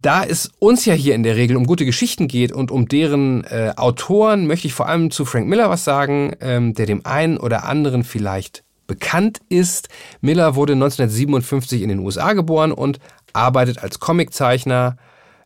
Da 0.00 0.24
es 0.24 0.50
uns 0.58 0.84
ja 0.84 0.92
hier 0.92 1.14
in 1.14 1.22
der 1.22 1.36
Regel 1.36 1.56
um 1.56 1.64
gute 1.64 1.86
Geschichten 1.86 2.28
geht 2.28 2.52
und 2.52 2.70
um 2.70 2.88
deren 2.88 3.44
äh, 3.44 3.72
Autoren, 3.76 4.46
möchte 4.46 4.66
ich 4.66 4.74
vor 4.74 4.88
allem 4.88 5.10
zu 5.10 5.24
Frank 5.24 5.46
Miller 5.46 5.70
was 5.70 5.84
sagen, 5.84 6.34
ähm, 6.40 6.74
der 6.74 6.86
dem 6.86 7.06
einen 7.06 7.38
oder 7.38 7.64
anderen 7.64 8.04
vielleicht 8.04 8.64
bekannt 8.86 9.40
ist. 9.48 9.88
Miller 10.20 10.56
wurde 10.56 10.74
1957 10.74 11.80
in 11.80 11.88
den 11.88 12.00
USA 12.00 12.32
geboren 12.32 12.72
und 12.72 12.98
arbeitet 13.34 13.82
als 13.82 14.00
Comiczeichner, 14.00 14.96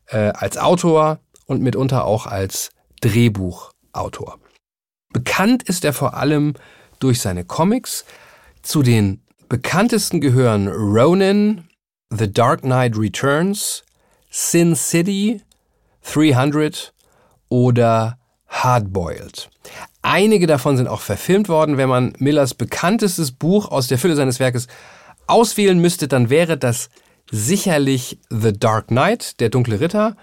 äh, 0.06 0.30
als 0.34 0.56
Autor 0.56 1.18
und 1.46 1.62
mitunter 1.62 2.04
auch 2.04 2.26
als 2.26 2.70
Drehbuchautor. 3.00 4.38
Bekannt 5.12 5.62
ist 5.64 5.84
er 5.84 5.92
vor 5.92 6.14
allem 6.14 6.54
durch 7.00 7.20
seine 7.20 7.44
Comics. 7.44 8.04
Zu 8.62 8.82
den 8.82 9.22
bekanntesten 9.48 10.20
gehören 10.20 10.68
Ronin, 10.68 11.68
The 12.10 12.32
Dark 12.32 12.62
Knight 12.62 12.96
Returns, 12.96 13.84
Sin 14.30 14.76
City, 14.76 15.40
300 16.02 16.92
oder 17.48 18.18
Hardboiled. 18.48 19.50
Einige 20.02 20.46
davon 20.46 20.76
sind 20.76 20.86
auch 20.86 21.00
verfilmt 21.00 21.48
worden. 21.48 21.76
Wenn 21.76 21.88
man 21.88 22.14
Millers 22.18 22.54
bekanntestes 22.54 23.32
Buch 23.32 23.70
aus 23.70 23.88
der 23.88 23.98
Fülle 23.98 24.16
seines 24.16 24.40
Werkes 24.40 24.68
auswählen 25.26 25.78
müsste, 25.78 26.08
dann 26.08 26.30
wäre 26.30 26.56
das 26.56 26.88
sicherlich 27.30 28.18
The 28.30 28.52
Dark 28.52 28.88
Knight, 28.88 29.40
der 29.40 29.50
dunkle 29.50 29.80
Ritter. 29.80 30.16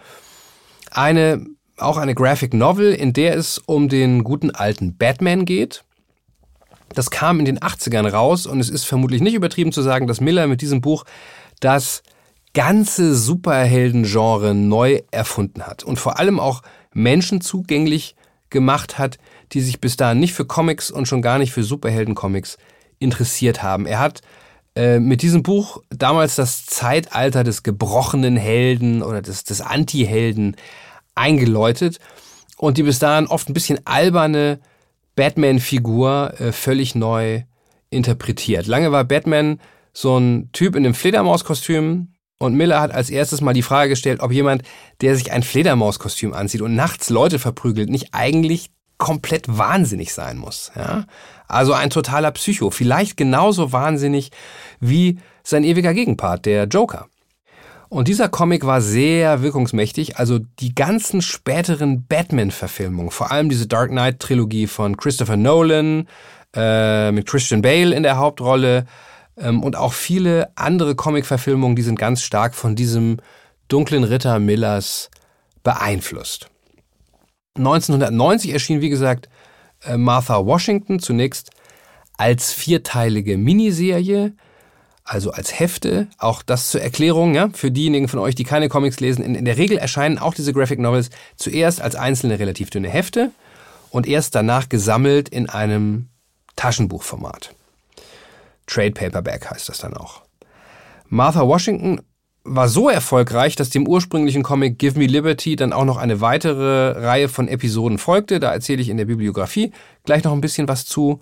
Eine, 0.91 1.45
auch 1.77 1.97
eine 1.97 2.15
Graphic 2.15 2.53
Novel, 2.53 2.93
in 2.93 3.13
der 3.13 3.35
es 3.35 3.57
um 3.57 3.89
den 3.89 4.23
guten 4.23 4.51
alten 4.51 4.97
Batman 4.97 5.45
geht. 5.45 5.83
Das 6.89 7.11
kam 7.11 7.39
in 7.39 7.45
den 7.45 7.59
80ern 7.59 8.09
raus 8.09 8.45
und 8.45 8.59
es 8.59 8.69
ist 8.69 8.85
vermutlich 8.85 9.21
nicht 9.21 9.33
übertrieben 9.33 9.71
zu 9.71 9.81
sagen, 9.81 10.07
dass 10.07 10.21
Miller 10.21 10.47
mit 10.47 10.61
diesem 10.61 10.81
Buch 10.81 11.03
das 11.59 12.03
ganze 12.53 13.15
Superhelden-Genre 13.15 14.53
neu 14.53 15.01
erfunden 15.11 15.63
hat 15.63 15.83
und 15.83 15.99
vor 15.99 16.19
allem 16.19 16.39
auch 16.39 16.61
Menschen 16.93 17.41
zugänglich 17.41 18.15
gemacht 18.49 18.97
hat, 18.97 19.17
die 19.51 19.59
sich 19.59 19.81
bis 19.81 19.97
dahin 19.97 20.19
nicht 20.19 20.33
für 20.33 20.45
Comics 20.45 20.89
und 20.89 21.07
schon 21.07 21.21
gar 21.21 21.37
nicht 21.37 21.51
für 21.51 21.63
Superhelden-Comics 21.63 22.57
interessiert 22.99 23.61
haben. 23.61 23.85
Er 23.85 23.99
hat 23.99 24.21
äh, 24.75 24.99
mit 24.99 25.21
diesem 25.21 25.41
Buch 25.43 25.81
damals 25.89 26.35
das 26.35 26.65
Zeitalter 26.65 27.43
des 27.43 27.63
gebrochenen 27.63 28.35
Helden 28.35 29.01
oder 29.01 29.21
des, 29.21 29.43
des 29.43 29.61
Anti-Helden 29.61 30.55
eingeläutet 31.15 31.99
und 32.57 32.77
die 32.77 32.83
bis 32.83 32.99
dahin 32.99 33.27
oft 33.27 33.49
ein 33.49 33.53
bisschen 33.53 33.79
alberne 33.85 34.59
Batman-Figur 35.15 36.33
äh, 36.39 36.51
völlig 36.51 36.93
neu 36.93 37.43
interpretiert. 37.89 38.67
Lange 38.67 38.91
war 38.91 39.05
Batman 39.05 39.59
so 39.93 40.17
ein 40.17 40.49
Typ 40.51 40.75
in 40.75 40.85
einem 40.85 40.93
Fledermauskostüm 40.93 42.09
und 42.37 42.55
Miller 42.55 42.81
hat 42.81 42.91
als 42.91 43.09
erstes 43.09 43.39
mal 43.39 43.53
die 43.53 43.61
Frage 43.61 43.89
gestellt, 43.89 44.19
ob 44.19 44.31
jemand, 44.31 44.63
der 44.99 45.15
sich 45.15 45.31
ein 45.31 45.43
Fledermauskostüm 45.43 46.33
anzieht 46.33 46.61
und 46.61 46.75
nachts 46.75 47.09
Leute 47.09 47.39
verprügelt, 47.39 47.89
nicht 47.89 48.09
eigentlich 48.11 48.71
komplett 48.97 49.45
wahnsinnig 49.47 50.13
sein 50.13 50.37
muss. 50.37 50.71
Ja? 50.75 51.05
Also 51.47 51.73
ein 51.73 51.89
totaler 51.89 52.31
Psycho, 52.31 52.69
vielleicht 52.69 53.17
genauso 53.17 53.71
wahnsinnig 53.71 54.31
wie 54.79 55.19
sein 55.43 55.63
ewiger 55.63 55.93
Gegenpart, 55.93 56.45
der 56.45 56.65
Joker. 56.65 57.07
Und 57.87 58.07
dieser 58.07 58.29
Comic 58.29 58.65
war 58.65 58.81
sehr 58.81 59.41
wirkungsmächtig, 59.41 60.17
also 60.17 60.39
die 60.59 60.73
ganzen 60.73 61.21
späteren 61.21 62.05
Batman-Verfilmungen, 62.05 63.11
vor 63.11 63.31
allem 63.31 63.47
diese 63.47 63.67
Dark 63.67 63.91
Knight-Trilogie 63.91 64.67
von 64.67 64.97
Christopher 64.97 65.37
Nolan 65.37 66.07
äh, 66.55 67.11
mit 67.11 67.27
Christian 67.27 67.61
Bale 67.61 67.95
in 67.95 68.03
der 68.03 68.17
Hauptrolle 68.17 68.85
ähm, 69.37 69.63
und 69.63 69.75
auch 69.75 69.93
viele 69.93 70.49
andere 70.55 70.95
Comic-Verfilmungen, 70.95 71.75
die 71.75 71.83
sind 71.83 71.99
ganz 71.99 72.23
stark 72.23 72.55
von 72.55 72.75
diesem 72.75 73.17
dunklen 73.67 74.03
Ritter 74.03 74.39
Millers 74.39 75.09
beeinflusst. 75.63 76.49
1990 77.55 78.51
erschien, 78.51 78.81
wie 78.81 78.89
gesagt, 78.89 79.29
äh, 79.83 79.97
Martha 79.97 80.45
Washington 80.45 80.99
zunächst 80.99 81.51
als 82.17 82.51
vierteilige 82.51 83.37
Miniserie, 83.37 84.33
also 85.03 85.31
als 85.31 85.59
Hefte. 85.59 86.07
Auch 86.17 86.41
das 86.41 86.71
zur 86.71 86.81
Erklärung, 86.81 87.35
ja, 87.35 87.49
für 87.53 87.71
diejenigen 87.71 88.07
von 88.07 88.19
euch, 88.19 88.35
die 88.35 88.43
keine 88.43 88.69
Comics 88.69 88.99
lesen. 88.99 89.23
In, 89.23 89.35
in 89.35 89.45
der 89.45 89.57
Regel 89.57 89.77
erscheinen 89.77 90.17
auch 90.17 90.33
diese 90.33 90.53
Graphic 90.53 90.79
Novels 90.79 91.09
zuerst 91.35 91.81
als 91.81 91.95
einzelne 91.95 92.39
relativ 92.39 92.69
dünne 92.69 92.89
Hefte 92.89 93.31
und 93.89 94.07
erst 94.07 94.35
danach 94.35 94.67
gesammelt 94.67 95.29
in 95.29 95.49
einem 95.49 96.09
Taschenbuchformat. 96.55 97.53
Trade 98.67 98.91
Paperback 98.91 99.51
heißt 99.51 99.69
das 99.69 99.77
dann 99.77 99.93
auch. 99.93 100.23
Martha 101.07 101.47
Washington 101.47 102.01
war 102.45 102.69
so 102.69 102.89
erfolgreich, 102.89 103.55
dass 103.55 103.71
dem 103.71 103.87
ursprünglichen 103.87 104.43
Comic 104.43 104.77
Give 104.77 104.99
Me 104.99 105.07
Liberty 105.07 105.55
dann 105.55 105.73
auch 105.73 105.83
noch 105.83 105.97
eine 105.97 106.21
weitere 106.21 106.91
Reihe 106.91 107.27
von 107.27 107.47
Episoden 107.47 107.97
folgte. 107.97 108.39
Da 108.39 108.53
erzähle 108.53 108.81
ich 108.81 108.89
in 108.89 108.97
der 108.97 109.05
Bibliografie 109.05 109.71
gleich 110.05 110.23
noch 110.23 110.31
ein 110.31 110.41
bisschen 110.41 110.67
was 110.67 110.85
zu. 110.85 111.21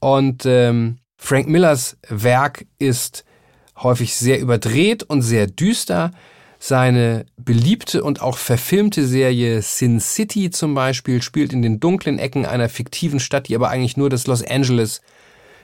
Und 0.00 0.44
ähm, 0.44 0.98
Frank 1.16 1.46
Millers 1.48 1.96
Werk 2.08 2.66
ist 2.78 3.24
häufig 3.76 4.16
sehr 4.16 4.40
überdreht 4.40 5.04
und 5.04 5.22
sehr 5.22 5.46
düster. 5.46 6.10
Seine 6.58 7.26
beliebte 7.36 8.02
und 8.02 8.20
auch 8.20 8.36
verfilmte 8.36 9.06
Serie 9.06 9.62
Sin 9.62 10.00
City 10.00 10.50
zum 10.50 10.74
Beispiel 10.74 11.22
spielt 11.22 11.52
in 11.52 11.62
den 11.62 11.78
dunklen 11.78 12.18
Ecken 12.18 12.44
einer 12.44 12.68
fiktiven 12.68 13.20
Stadt, 13.20 13.46
die 13.48 13.54
aber 13.54 13.68
eigentlich 13.68 13.96
nur 13.96 14.10
das 14.10 14.26
Los 14.26 14.42
Angeles 14.42 15.00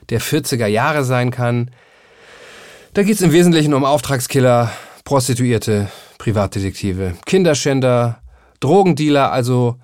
der 0.09 0.21
40er 0.21 0.67
Jahre 0.67 1.03
sein 1.03 1.29
kann. 1.29 1.71
Da 2.93 3.03
geht 3.03 3.15
es 3.15 3.21
im 3.21 3.33
Wesentlichen 3.33 3.73
um 3.73 3.83
Auftragskiller, 3.83 4.71
Prostituierte, 5.03 5.89
Privatdetektive, 6.17 7.15
Kinderschänder, 7.25 8.21
Drogendealer, 8.59 9.31
also 9.31 9.77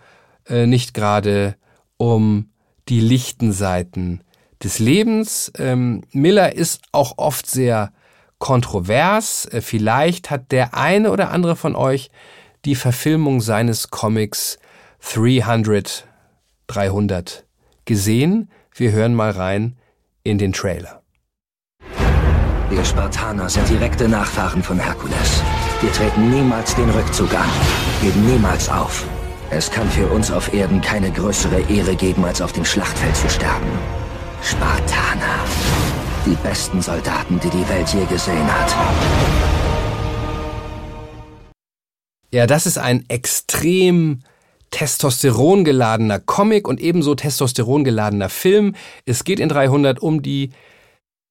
äh, 0.47 0.65
nicht 0.65 0.93
gerade 0.93 1.55
um 1.97 2.49
die 2.87 3.01
lichten 3.01 3.51
Seiten 3.51 4.21
des 4.63 4.79
Lebens. 4.79 5.51
Ähm, 5.57 6.03
Miller 6.11 6.55
ist 6.55 6.81
auch 6.91 7.17
oft 7.17 7.45
sehr 7.47 7.91
kontrovers. 8.39 9.45
Äh, 9.45 9.61
vielleicht 9.61 10.29
hat 10.29 10.51
der 10.51 10.73
eine 10.73 11.11
oder 11.11 11.31
andere 11.31 11.55
von 11.55 11.75
euch 11.75 12.09
die 12.65 12.75
Verfilmung 12.75 13.41
seines 13.41 13.89
Comics 13.89 14.59
300, 15.13 16.07
300 16.67 17.45
gesehen. 17.85 18.49
Wir 18.73 18.91
hören 18.91 19.15
mal 19.15 19.31
rein 19.31 19.77
in 20.23 20.37
den 20.37 20.53
Trailer. 20.53 20.98
Wir 22.69 22.85
Spartaner 22.85 23.49
sind 23.49 23.67
direkte 23.67 24.07
Nachfahren 24.07 24.61
von 24.61 24.77
Herkules. 24.77 25.41
Wir 25.81 25.91
treten 25.91 26.29
niemals 26.29 26.75
den 26.75 26.87
Rückzug 26.91 27.33
an, 27.33 27.49
geben 27.99 28.23
niemals 28.27 28.69
auf. 28.69 29.07
Es 29.49 29.71
kann 29.71 29.89
für 29.89 30.05
uns 30.05 30.29
auf 30.29 30.53
Erden 30.53 30.79
keine 30.79 31.09
größere 31.09 31.61
Ehre 31.61 31.95
geben, 31.95 32.23
als 32.25 32.43
auf 32.43 32.53
dem 32.53 32.63
Schlachtfeld 32.63 33.15
zu 33.15 33.27
sterben. 33.27 33.65
Spartaner. 34.43 35.39
Die 36.27 36.35
besten 36.43 36.79
Soldaten, 36.79 37.39
die 37.39 37.49
die 37.49 37.67
Welt 37.69 37.89
je 37.89 38.05
gesehen 38.05 38.47
hat. 38.53 38.75
Ja, 42.31 42.45
das 42.45 42.67
ist 42.67 42.77
ein 42.77 43.03
extrem 43.09 44.19
testosterongeladener 44.69 46.19
Comic 46.19 46.67
und 46.67 46.79
ebenso 46.79 47.15
testosterongeladener 47.15 48.29
Film. 48.29 48.75
Es 49.05 49.23
geht 49.23 49.39
in 49.39 49.49
300 49.49 49.99
um 49.99 50.21
die 50.21 50.51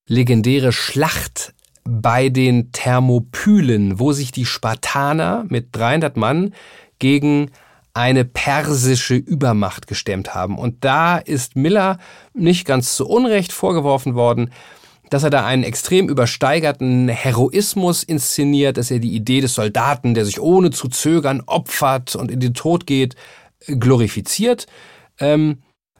legendäre 0.08 0.72
Schlacht 0.72 1.54
bei 1.84 2.28
den 2.28 2.72
Thermopylen, 2.72 3.98
wo 3.98 4.12
sich 4.12 4.32
die 4.32 4.46
Spartaner 4.46 5.44
mit 5.48 5.68
300 5.72 6.16
Mann 6.16 6.54
gegen 6.98 7.50
eine 7.94 8.24
persische 8.24 9.14
Übermacht 9.14 9.86
gestemmt 9.86 10.34
haben. 10.34 10.58
Und 10.58 10.84
da 10.84 11.18
ist 11.18 11.56
Miller 11.56 11.98
nicht 12.34 12.66
ganz 12.66 12.96
zu 12.96 13.08
Unrecht 13.08 13.52
vorgeworfen 13.52 14.14
worden, 14.14 14.50
dass 15.10 15.22
er 15.22 15.30
da 15.30 15.46
einen 15.46 15.64
extrem 15.64 16.08
übersteigerten 16.08 17.08
Heroismus 17.08 18.02
inszeniert, 18.02 18.76
dass 18.76 18.90
er 18.90 18.98
die 18.98 19.14
Idee 19.14 19.40
des 19.40 19.54
Soldaten, 19.54 20.14
der 20.14 20.26
sich 20.26 20.40
ohne 20.40 20.70
zu 20.70 20.88
zögern 20.88 21.42
opfert 21.46 22.14
und 22.14 22.30
in 22.30 22.40
den 22.40 22.54
Tod 22.54 22.86
geht, 22.86 23.16
glorifiziert. 23.66 24.66
Ähm, 25.18 25.58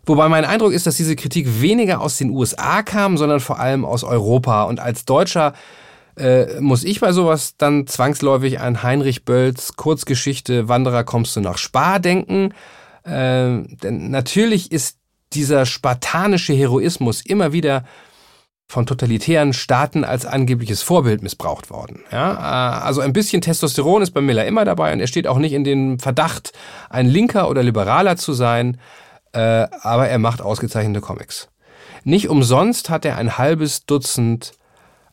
wobei 0.08 0.28
mein 0.28 0.44
Eindruck 0.44 0.72
ist, 0.72 0.86
dass 0.86 0.96
diese 0.96 1.16
Kritik 1.16 1.60
weniger 1.60 2.00
aus 2.00 2.16
den 2.18 2.30
USA 2.30 2.82
kam, 2.82 3.16
sondern 3.16 3.40
vor 3.40 3.58
allem 3.58 3.84
aus 3.84 4.04
Europa. 4.04 4.64
Und 4.64 4.80
als 4.80 5.04
Deutscher 5.04 5.52
äh, 6.16 6.60
muss 6.60 6.84
ich 6.84 7.00
bei 7.00 7.12
sowas 7.12 7.56
dann 7.56 7.86
zwangsläufig 7.86 8.60
an 8.60 8.82
Heinrich 8.82 9.24
Bölls 9.24 9.76
Kurzgeschichte 9.76 10.68
Wanderer 10.68 11.04
kommst 11.04 11.36
du 11.36 11.40
nach 11.40 11.58
Spa 11.58 11.98
denken. 11.98 12.52
Äh, 13.04 13.62
denn 13.82 14.10
natürlich 14.10 14.72
ist 14.72 14.98
dieser 15.32 15.66
spartanische 15.66 16.54
Heroismus 16.54 17.20
immer 17.20 17.52
wieder 17.52 17.84
von 18.70 18.84
totalitären 18.84 19.54
Staaten 19.54 20.04
als 20.04 20.26
angebliches 20.26 20.82
Vorbild 20.82 21.22
missbraucht 21.22 21.70
worden. 21.70 22.00
Ja, 22.12 22.32
äh, 22.32 22.84
also 22.84 23.00
ein 23.00 23.14
bisschen 23.14 23.40
Testosteron 23.40 24.02
ist 24.02 24.10
bei 24.10 24.20
Miller 24.20 24.44
immer 24.44 24.64
dabei 24.64 24.92
und 24.92 25.00
er 25.00 25.06
steht 25.06 25.26
auch 25.26 25.38
nicht 25.38 25.54
in 25.54 25.64
den 25.64 25.98
Verdacht, 25.98 26.52
ein 26.90 27.06
Linker 27.06 27.48
oder 27.48 27.62
Liberaler 27.62 28.16
zu 28.16 28.34
sein, 28.34 28.78
äh, 29.32 29.66
aber 29.82 30.08
er 30.08 30.18
macht 30.18 30.40
ausgezeichnete 30.40 31.00
Comics. 31.00 31.48
Nicht 32.04 32.28
umsonst 32.28 32.90
hat 32.90 33.04
er 33.04 33.16
ein 33.16 33.38
halbes 33.38 33.86
Dutzend 33.86 34.52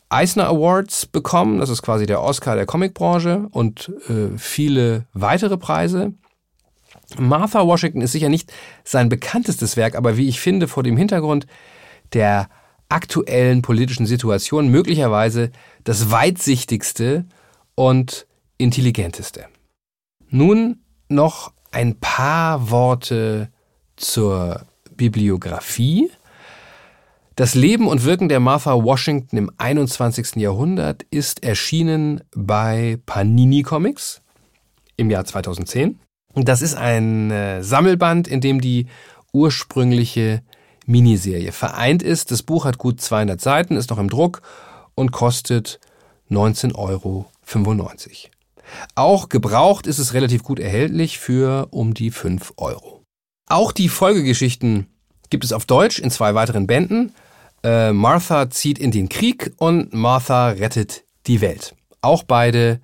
Eisner 0.10 0.48
Awards 0.48 1.08
bekommen, 1.08 1.60
das 1.60 1.70
ist 1.70 1.82
quasi 1.82 2.06
der 2.06 2.22
Oscar 2.22 2.56
der 2.56 2.66
Comicbranche 2.66 3.48
und 3.52 3.92
äh, 4.08 4.38
viele 4.38 5.08
weitere 5.14 5.58
Preise. 5.58 6.14
Martha 7.18 7.66
Washington 7.66 8.02
ist 8.02 8.12
sicher 8.12 8.30
nicht 8.30 8.54
sein 8.84 9.10
bekanntestes 9.10 9.78
Werk, 9.78 9.96
aber 9.96 10.18
wie 10.18 10.28
ich 10.28 10.40
finde, 10.40 10.68
vor 10.68 10.84
dem 10.84 10.98
Hintergrund 10.98 11.48
der 12.14 12.50
aktuellen 12.88 13.62
politischen 13.62 14.06
Situation 14.06 14.70
möglicherweise 14.70 15.52
das 15.84 16.12
weitsichtigste 16.12 17.26
und 17.74 18.28
intelligenteste. 18.58 19.46
Nun 20.30 20.84
noch 21.10 21.52
ein 21.72 22.00
paar 22.00 22.70
Worte 22.70 23.50
zur 23.96 24.66
Bibliografie. 24.96 26.12
Das 27.36 27.54
Leben 27.54 27.88
und 27.88 28.06
Wirken 28.06 28.30
der 28.30 28.40
Martha 28.40 28.74
Washington 28.74 29.38
im 29.38 29.52
21. 29.58 30.38
Jahrhundert 30.38 31.04
ist 31.12 31.44
erschienen 31.44 32.22
bei 32.34 32.98
Panini 33.06 33.62
Comics 33.62 34.22
im 34.96 35.10
Jahr 35.10 35.26
2010. 35.26 36.00
Das 36.36 36.62
ist 36.62 36.76
ein 36.76 37.32
äh, 37.32 37.62
Sammelband, 37.62 38.28
in 38.28 38.42
dem 38.42 38.62
die 38.62 38.88
ursprüngliche 39.34 40.44
Miniserie 40.86 41.52
vereint 41.52 42.04
ist. 42.04 42.32
Das 42.32 42.44
Buch 42.44 42.66
hat 42.66 42.78
gut 42.78 43.02
200 43.02 43.40
Seiten, 43.42 43.76
ist 43.76 43.90
noch 43.90 44.00
im 44.00 44.10
Druck 44.10 44.42
und 44.96 45.12
kostet 45.12 45.80
19,95 46.30 46.76
Euro. 46.76 47.26
Auch 48.96 49.30
gebraucht 49.30 49.88
ist 49.88 50.00
es 50.00 50.14
relativ 50.14 50.44
gut 50.44 50.60
erhältlich 50.60 51.20
für 51.20 51.68
um 51.72 51.94
die 51.94 52.12
5 52.12 52.54
Euro. 52.58 52.95
Auch 53.48 53.72
die 53.72 53.90
Folgegeschichten 53.90 54.88
gibt 55.30 55.44
es 55.44 55.54
auf 55.54 55.66
Deutsch 55.66 56.00
in 56.00 56.12
zwei 56.12 56.34
weiteren 56.36 56.68
Bänden. 56.68 57.14
Äh, 57.64 57.94
Martha 57.94 58.50
zieht 58.50 58.80
in 58.80 58.92
den 58.92 59.10
Krieg 59.10 59.52
und 59.58 59.94
Martha 59.94 60.50
rettet 60.50 61.04
die 61.28 61.42
Welt. 61.42 61.76
Auch 62.02 62.24
beide 62.24 62.80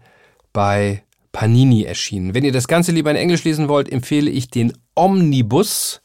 bei 0.53 1.03
Panini 1.31 1.83
erschienen. 1.83 2.33
Wenn 2.33 2.43
ihr 2.43 2.51
das 2.51 2.67
Ganze 2.67 2.91
lieber 2.91 3.11
in 3.11 3.17
Englisch 3.17 3.43
lesen 3.43 3.67
wollt, 3.67 3.91
empfehle 3.91 4.29
ich 4.29 4.49
den 4.49 4.73
Omnibus 4.95 6.01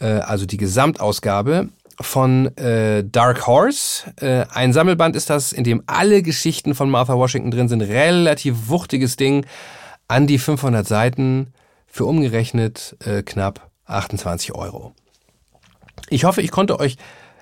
äh, 0.00 0.06
also 0.06 0.46
die 0.46 0.56
Gesamtausgabe 0.56 1.68
von 2.00 2.56
äh, 2.56 3.04
Dark 3.04 3.46
Horse. 3.46 4.12
Äh, 4.20 4.46
ein 4.52 4.72
Sammelband 4.72 5.16
ist 5.16 5.30
das, 5.30 5.52
in 5.52 5.64
dem 5.64 5.82
alle 5.86 6.22
Geschichten 6.22 6.74
von 6.74 6.90
Martha 6.90 7.14
Washington 7.14 7.50
drin 7.50 7.68
sind. 7.68 7.82
Relativ 7.82 8.68
wuchtiges 8.68 9.16
Ding. 9.16 9.46
An 10.08 10.26
die 10.26 10.38
500 10.38 10.86
Seiten 10.86 11.54
für 11.92 12.06
umgerechnet 12.06 12.96
äh, 13.04 13.22
knapp 13.22 13.70
28 13.84 14.54
Euro. 14.54 14.94
Ich 16.08 16.24
hoffe, 16.24 16.40
ich 16.40 16.50
konnte 16.50 16.80
euch 16.80 16.96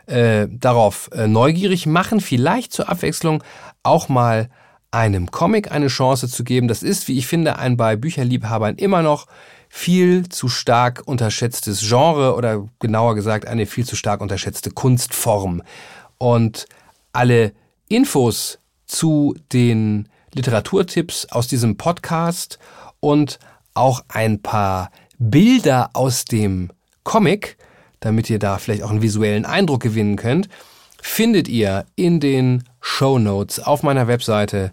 äh, 0.06 0.48
darauf 0.50 1.08
äh, 1.12 1.28
neugierig 1.28 1.86
machen, 1.86 2.20
vielleicht 2.20 2.72
zur 2.72 2.88
Abwechslung 2.88 3.44
auch 3.84 4.08
mal 4.08 4.50
einem 4.90 5.30
Comic 5.30 5.70
eine 5.70 5.86
Chance 5.86 6.28
zu 6.28 6.42
geben. 6.42 6.66
Das 6.66 6.82
ist, 6.82 7.06
wie 7.06 7.16
ich 7.16 7.28
finde, 7.28 7.60
ein 7.60 7.76
bei 7.76 7.94
Bücherliebhabern 7.94 8.74
immer 8.74 9.02
noch 9.02 9.28
viel 9.68 10.28
zu 10.28 10.48
stark 10.48 11.02
unterschätztes 11.06 11.88
Genre 11.88 12.34
oder 12.34 12.66
genauer 12.80 13.14
gesagt 13.14 13.46
eine 13.46 13.66
viel 13.66 13.86
zu 13.86 13.94
stark 13.94 14.20
unterschätzte 14.20 14.72
Kunstform. 14.72 15.62
Und 16.18 16.66
alle 17.12 17.52
Infos 17.86 18.58
zu 18.86 19.36
den 19.52 20.08
Literaturtipps 20.34 21.26
aus 21.26 21.46
diesem 21.46 21.76
Podcast 21.76 22.58
und 22.98 23.38
auch 23.74 24.02
ein 24.08 24.42
paar 24.42 24.90
Bilder 25.18 25.90
aus 25.92 26.24
dem 26.24 26.70
Comic, 27.04 27.56
damit 28.00 28.28
ihr 28.30 28.38
da 28.38 28.56
vielleicht 28.58 28.82
auch 28.82 28.90
einen 28.90 29.02
visuellen 29.02 29.44
Eindruck 29.44 29.82
gewinnen 29.82 30.16
könnt, 30.16 30.48
findet 31.02 31.48
ihr 31.48 31.84
in 31.96 32.20
den 32.20 32.64
Show 32.80 33.18
Notes 33.18 33.60
auf 33.60 33.82
meiner 33.82 34.06
Webseite 34.08 34.72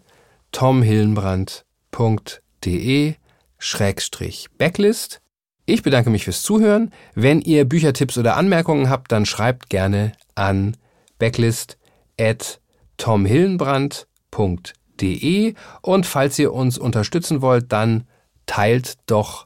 tomhillenbrand.de 0.51 3.15
Schrägstrich 3.59 4.47
Backlist. 4.57 5.21
Ich 5.65 5.83
bedanke 5.83 6.09
mich 6.09 6.23
fürs 6.23 6.43
Zuhören. 6.43 6.93
Wenn 7.13 7.41
ihr 7.41 7.65
Büchertipps 7.65 8.17
oder 8.17 8.37
Anmerkungen 8.37 8.89
habt, 8.89 9.11
dann 9.11 9.25
schreibt 9.25 9.69
gerne 9.69 10.13
an 10.35 10.77
backlist 11.19 11.77
at 12.19 12.59
tomhillenbrand.de 12.97 15.53
und 15.81 16.05
falls 16.05 16.39
ihr 16.39 16.53
uns 16.53 16.77
unterstützen 16.77 17.41
wollt, 17.41 17.71
dann 17.71 18.07
teilt 18.47 18.97
doch 19.05 19.45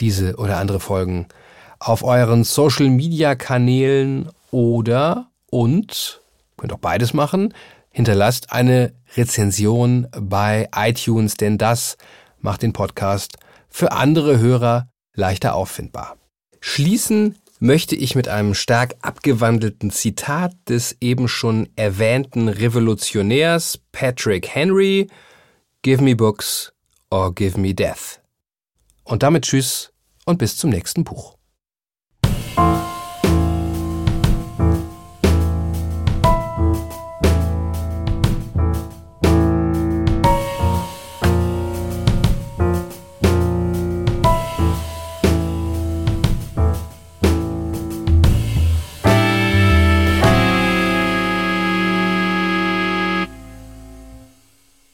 diese 0.00 0.36
oder 0.36 0.56
andere 0.56 0.80
Folgen 0.80 1.26
auf 1.78 2.02
euren 2.02 2.44
Social 2.44 2.88
Media 2.88 3.34
Kanälen 3.34 4.30
oder 4.50 5.28
und 5.50 6.22
könnt 6.56 6.72
auch 6.72 6.78
beides 6.78 7.12
machen, 7.12 7.52
hinterlasst 7.90 8.52
eine 8.52 8.94
Rezension 9.16 10.06
bei 10.18 10.68
iTunes, 10.74 11.34
denn 11.34 11.58
das 11.58 11.96
macht 12.40 12.62
den 12.62 12.72
Podcast 12.72 13.36
für 13.68 13.92
andere 13.92 14.38
Hörer 14.38 14.88
leichter 15.14 15.54
auffindbar. 15.54 16.16
Schließen 16.60 17.36
möchte 17.58 17.96
ich 17.96 18.14
mit 18.14 18.28
einem 18.28 18.54
stark 18.54 18.96
abgewandelten 19.00 19.90
Zitat 19.90 20.52
des 20.68 20.96
eben 21.00 21.28
schon 21.28 21.68
erwähnten 21.76 22.48
Revolutionärs 22.48 23.78
Patrick 23.92 24.48
Henry 24.48 25.08
Give 25.82 26.02
me 26.02 26.16
books 26.16 26.72
or 27.10 27.34
give 27.34 27.58
me 27.58 27.72
death. 27.72 28.20
Und 29.06 29.22
damit 29.22 29.44
tschüss 29.44 29.92
und 30.24 30.38
bis 30.38 30.56
zum 30.56 30.70
nächsten 30.70 31.04
Buch. 31.04 31.35